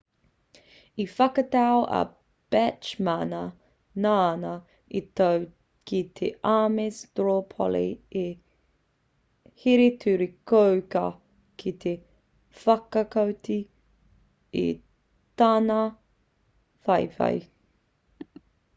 i 1.03 1.05
whakatau 1.15 1.81
a 1.97 1.97
bachmana 2.53 3.41
nāna 4.05 4.53
i 4.99 5.01
toa 5.21 5.43
ki 5.91 5.99
te 6.19 6.29
ames 6.53 6.97
straw 7.09 7.35
poll 7.51 7.77
i 8.23 8.23
here-turi-kōkā 9.65 11.05
ki 11.65 11.75
te 11.85 11.93
whakaoti 12.65 13.59
i 14.63 14.67
tana 15.43 15.79
whawhai 16.89 17.33